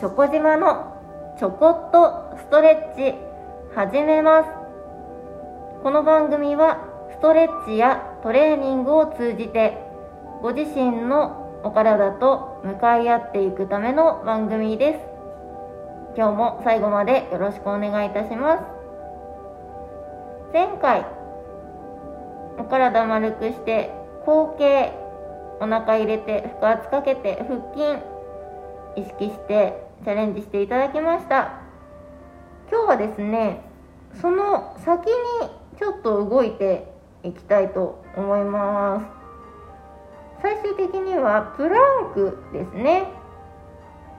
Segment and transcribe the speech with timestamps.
[0.00, 0.96] チョコ島の
[1.38, 3.18] ちょこっとストレッチ
[3.74, 4.48] 始めます。
[5.82, 6.78] この番組は
[7.10, 9.76] ストレッチやトレーニングを通じて
[10.40, 15.00] ご自身のお体と向かい合っていくための番組です。
[16.16, 18.64] 今日も最後までよろしくお願いいたします。
[20.54, 21.04] 前回
[22.58, 23.90] お体丸くして
[24.24, 24.92] 後傾
[25.60, 28.02] お腹入れて腹圧かけて腹筋
[28.96, 31.60] 意識してチャレンジしていただきました。
[32.70, 33.62] 今日はですね
[34.20, 35.12] その先に
[35.78, 36.90] ちょっと動いて
[37.22, 39.06] いきたいと思います。
[40.40, 43.12] 最終的にはプランクですね。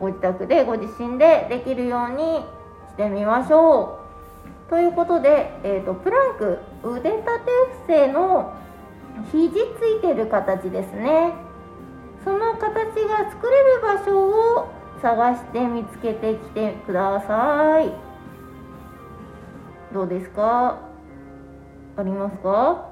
[0.00, 2.44] ご自宅でご自身でできるように
[2.90, 3.98] してみましょ
[4.66, 4.70] う。
[4.70, 7.28] ということで、えーと、プランク腕立て
[7.86, 8.54] 伏せの
[9.30, 11.34] 肘ついてる形ですね。
[12.24, 12.64] その形
[13.08, 14.28] が作れる場所
[14.62, 17.92] を探して見つけてきてください。
[19.92, 20.78] どうですか？
[21.96, 22.90] ありますか？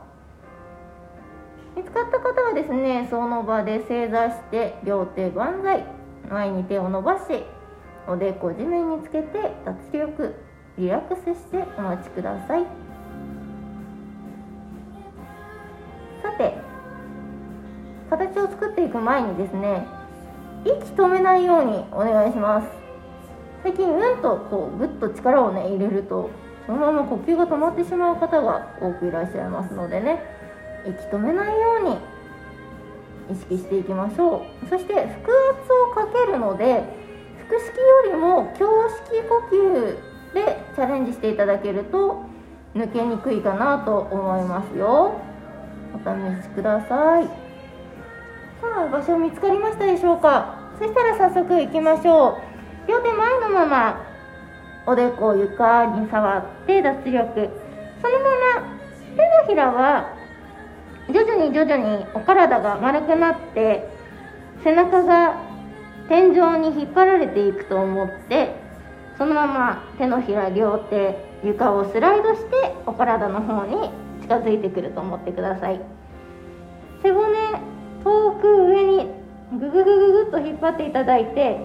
[1.77, 5.85] 見つかった方はですねその場で正座して両手万歳。
[6.31, 7.45] 前に手を伸ばし
[8.09, 10.35] おでこ地面につけて脱力
[10.79, 12.65] リラックスしてお待ちください。
[16.23, 16.57] さて
[18.09, 19.87] 形を作っていく前にですね
[20.65, 22.69] 息止めないようにお願いします。
[23.63, 26.31] 最近うんとこうぐっと力をね入れると
[26.67, 30.23] そのまま呼吸が止まってしまう方が多くいらっしゃいますのでね。
[30.87, 34.69] 息止めないように意識していきましょう。
[34.69, 36.85] そして腹圧をかけるので
[37.49, 42.23] 腹式よりも胸式呼吸でチャレンジしていただけると
[42.75, 45.15] 抜けにくいかなと思いますよ。
[45.95, 47.44] お試しください。
[48.73, 50.59] さあ場所見つかりましたでしょうか？
[50.79, 52.39] そしたら早速いきましょ
[52.87, 52.89] う。
[52.89, 54.05] 両手前のまま
[54.87, 57.51] おでこを床に触って脱力。
[58.03, 58.25] そのま
[58.61, 58.77] ま
[59.17, 60.17] 手のひらは
[61.09, 63.89] 徐々に徐々にお体が丸くなって
[64.65, 65.37] 背中が
[66.09, 68.57] 天井に引っ張られていくと思って
[69.17, 73.91] そのまま手のひら両手床をスライドしてお体の方に
[74.23, 75.81] 近づいてくると思ってください。
[79.75, 81.59] グググググっと引っ張っていただいて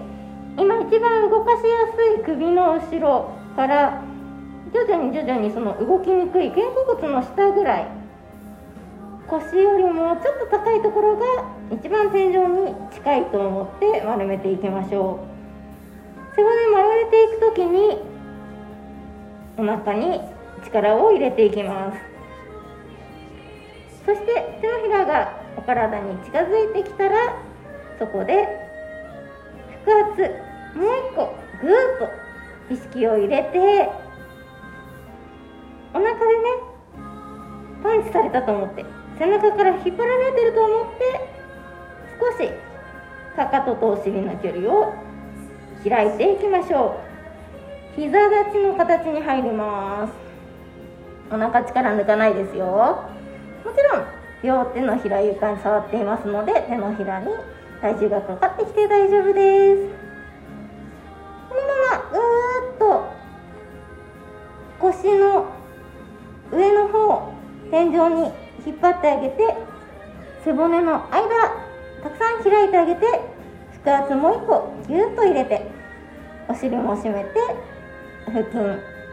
[0.58, 4.02] 今一番動かしやすい首の後ろから
[4.74, 7.86] 徐々に徐々にその動きにくい肩甲骨の下ぐらい
[9.28, 11.24] 腰よりもちょっと高いところが
[11.70, 15.24] 一番天井に近いと思って丸めていきましょ
[16.32, 17.98] う背骨丸めていく時に
[19.56, 20.20] お腹に
[20.64, 21.98] 力を入れていきます
[24.04, 27.49] そして手のひらがお体に近づいてきたら
[28.00, 28.48] そこで
[29.84, 30.22] 腹圧
[30.74, 31.98] もう一個ぐーっ
[32.68, 33.90] と意識を入れて
[35.92, 36.18] お腹でね
[37.82, 38.86] パンチされたと思って
[39.18, 41.30] 背中から引っ張られてると思って
[42.18, 42.50] 少し
[43.36, 44.94] かかととお尻の距離を
[45.86, 47.00] 開いていきましょ
[47.96, 48.00] う。
[48.00, 50.12] 膝立ちの形に入ります。
[51.34, 52.66] お腹力抜かないですよ。
[52.66, 54.04] もちろん
[54.42, 57.26] 両手のひら床に触っていますので手のひらに
[57.80, 59.88] 体重がかかってきて大丈夫です。
[61.48, 61.68] このま
[61.98, 63.08] まぐーっと
[64.80, 65.46] 腰の
[66.52, 67.32] 上の方
[67.70, 68.32] 天井に
[68.66, 69.56] 引っ張ってあげて
[70.44, 71.20] 背骨の間
[72.02, 73.06] たくさん開いてあげて
[73.84, 75.70] 腹圧もう一個ぎゅっと入れて
[76.48, 77.30] お尻も締めて
[78.26, 78.56] 腹筋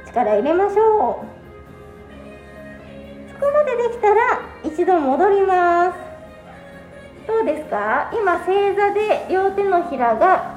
[0.07, 1.37] 力入れましょう。
[3.31, 6.06] そこまでできたら一度戻ります。
[7.27, 8.09] どうですか？
[8.13, 10.55] 今正座で両手のひらが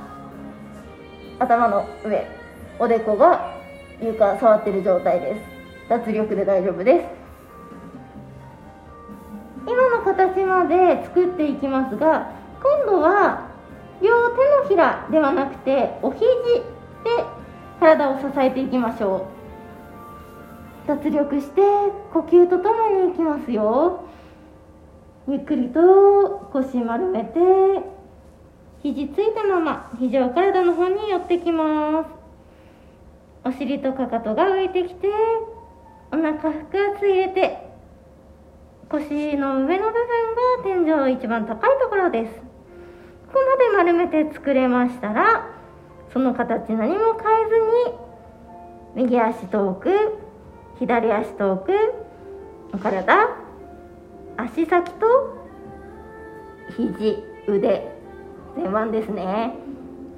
[1.41, 2.27] 頭の上
[2.79, 3.57] おでこが
[4.01, 5.41] 床触ってる状態です。
[5.89, 7.09] 脱力で大丈夫です。
[9.67, 12.33] 今の形まで作っていきますが
[12.63, 13.51] 今度は
[14.01, 16.25] 両手のひらではなくてお肘で
[17.81, 19.29] 体を支えていきましょ
[20.87, 20.89] う。
[20.89, 21.61] 脱力して
[22.13, 24.05] 呼吸とともにいきますよ。
[25.31, 27.39] ゆっくりと腰丸めて
[28.83, 32.09] 肘ついたまま肘を体の方に寄ってきます。
[33.45, 35.07] お尻とかかとが浮いてきて
[36.11, 37.59] お腹腹圧入れて
[38.89, 39.93] 腰の上の部
[40.65, 42.35] 分が天井一番高いところです。
[42.35, 42.41] こ
[43.35, 43.39] こ
[43.77, 45.49] まで丸めて作れましたら
[46.13, 47.49] その形何も変え
[48.97, 50.19] ずに右足遠く
[50.81, 51.71] 左足遠く
[52.75, 53.40] お体
[54.37, 55.07] 足先と
[56.77, 57.97] 肘腕
[58.57, 59.55] 前腕ですね。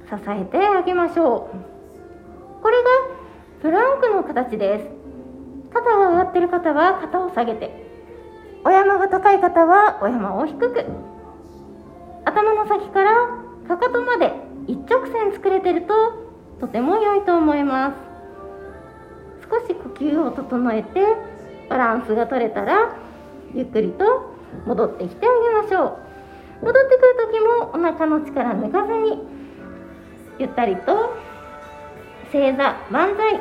[0.07, 2.61] 支えてあげましょう。
[2.61, 2.89] これが
[3.61, 5.03] プランクの形です。
[5.73, 7.71] 肩が上がってる方は肩を下げて
[8.63, 10.85] お山が高い方はお山を低く
[12.25, 13.11] 頭の先から
[13.67, 14.33] かかとまで
[14.67, 15.93] 一直線作れてると
[16.59, 17.95] とても良いと思います。
[19.49, 21.01] 少し呼吸を整えて
[21.69, 22.95] バランスが取れたら
[23.53, 24.33] ゆっくりと
[24.65, 25.99] 戻ってきてあげましょ
[26.61, 26.65] う。
[26.65, 29.19] 戻ってくる時もお腹の力抜かずに
[30.39, 31.15] ゆったりと
[32.31, 33.39] 正座万歳。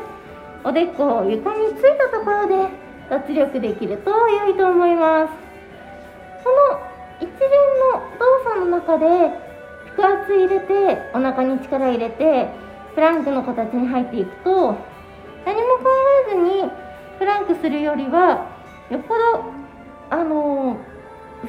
[0.64, 2.69] おでこを床についたところで
[3.11, 5.32] 脱力できると良いと思います。
[6.44, 6.81] この
[7.20, 7.50] 一連
[7.93, 9.06] の動作の中で
[9.97, 12.49] 腹圧入れてお腹に力入れて
[12.94, 15.85] プランクの形に入っていくと何も考
[16.29, 16.70] えずに
[17.19, 18.50] プランクするよりは
[18.91, 19.44] よっぽど
[20.12, 20.76] あの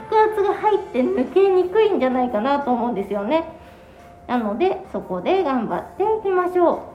[0.10, 3.44] 腹圧が入って抜けにくいんじゃないかなと思うんですよね。
[4.26, 6.94] なのでそこで頑張っていきましょ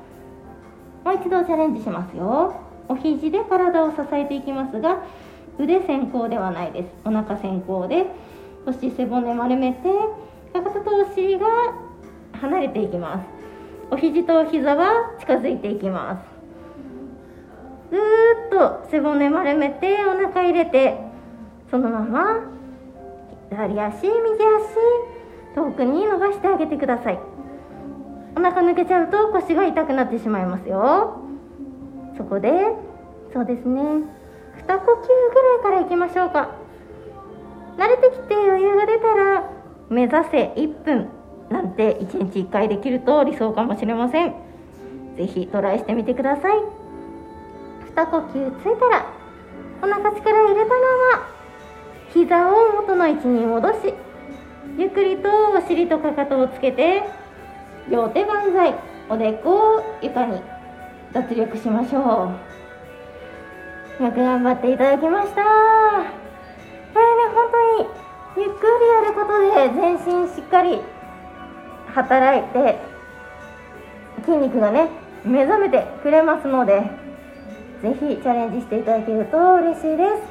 [1.05, 1.09] う。
[1.09, 2.55] もう一度チャレンジしますよ。
[2.89, 5.03] お肘で体を支えていきますが
[5.59, 6.89] 腕先行ではないです。
[7.05, 8.07] お腹先行で
[8.65, 9.91] 腰背骨丸めて
[10.55, 11.47] かかととお尻が
[12.41, 13.27] 離れていきます。
[13.91, 16.39] お肘とお膝は近づいていきます。
[17.91, 18.01] ずー
[18.47, 21.08] っと背骨丸めてお腹入れて
[21.71, 22.41] そのまま
[23.51, 24.15] 左足右足
[25.55, 27.19] 遠くに伸ばしてあげてください。
[28.37, 31.21] お腹抜けちゃうと腰が痛くなってしまいますよ。
[32.17, 32.51] そこで
[33.33, 36.51] そうですね2呼吸ぐらいからいきましょうか。
[37.77, 39.51] 慣れてきて余裕が出たら
[39.89, 41.09] 目指せ1分
[41.49, 44.35] なんて1日1回できると理想かもしれません。
[45.17, 46.59] 是非トライしてみてください。
[47.95, 49.07] 2呼吸ついたら
[49.83, 50.75] お腹力入れたま
[51.19, 51.38] ま
[52.19, 53.95] 膝を元の位置に戻し
[54.77, 57.05] ゆっくりとお尻とかかとをつけて
[57.89, 58.75] 両手万歳
[59.09, 60.43] おでこを床に
[61.13, 62.33] 脱力しましょ
[64.01, 64.03] う。
[64.03, 65.43] よく頑張っていただきました。
[65.43, 65.47] こ
[66.99, 67.51] れね本
[68.37, 69.95] 当にゆっくりやることで全
[70.25, 70.81] 身しっかり
[71.95, 72.79] 働いて
[74.27, 74.89] 筋肉がね
[75.25, 76.83] 目覚めてくれますので
[77.81, 80.23] ぜひチャレンジしていただけると嬉しいです。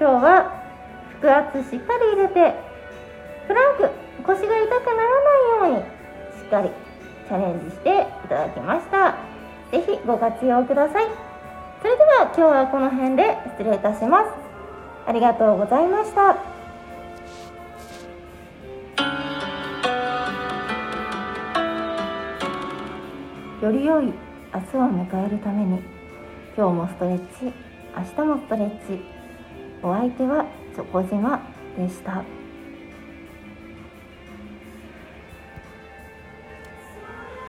[0.00, 0.57] 今日は
[1.20, 2.54] 腹圧しっかり入れて
[3.46, 3.90] プランク
[4.24, 5.10] 腰が痛くなら
[5.60, 5.82] ないように
[6.40, 6.70] しっかり
[7.26, 9.16] チャレンジしていただきました。
[9.70, 11.06] ぜひご活用ください。
[11.82, 14.30] それでは今日はこの辺で失礼いたします。
[15.06, 16.36] ありがとうございました。
[23.60, 24.04] より良い
[24.54, 25.82] 明日を迎えるために
[26.56, 27.52] 今日もストレッチ
[27.96, 29.02] 明日もストレッチ
[29.82, 30.46] お相手は
[30.78, 31.40] チョコ島
[31.76, 32.37] でした。